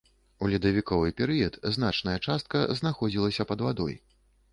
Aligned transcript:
У 0.43 0.47
ледавіковы 0.51 1.11
перыяд 1.19 1.59
значная 1.75 2.15
частка 2.27 2.63
знаходзілася 2.79 3.47
пад 3.53 3.59
вадой. 3.67 3.95